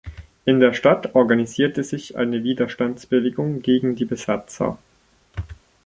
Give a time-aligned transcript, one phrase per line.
[0.45, 4.79] In der Stadt organisierte sich eine Widerstandsbewegung gegen die Besatzer.